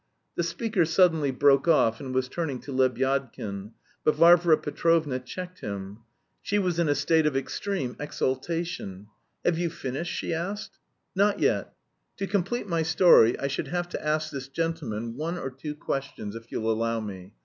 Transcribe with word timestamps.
The 0.33 0.41
speaker 0.41 0.83
suddenly 0.83 1.29
broke 1.29 1.67
off 1.67 1.99
and 1.99 2.11
was 2.11 2.27
turning 2.27 2.57
to 2.61 2.71
Lebyadkin. 2.71 3.73
But 4.03 4.15
Varvara 4.15 4.57
Petrovna 4.57 5.19
checked 5.19 5.59
him. 5.59 5.99
She 6.41 6.57
was 6.57 6.79
in 6.79 6.89
a 6.89 6.95
state 6.95 7.27
of 7.27 7.37
extreme 7.37 7.95
exaltation. 7.99 9.09
"Have 9.45 9.59
you 9.59 9.69
finished?" 9.69 10.17
she 10.17 10.33
asked. 10.33 10.79
"Not 11.13 11.39
yet; 11.39 11.75
to 12.17 12.25
complete 12.25 12.67
my 12.67 12.81
story 12.81 13.37
I 13.37 13.45
should 13.45 13.67
have 13.67 13.89
to 13.89 14.03
ask 14.03 14.31
this 14.31 14.47
gentleman 14.47 15.17
one 15.17 15.37
or 15.37 15.51
two 15.51 15.75
questions 15.75 16.35
if 16.35 16.51
you'll 16.51 16.71
allow 16.71 16.99
me... 16.99 17.33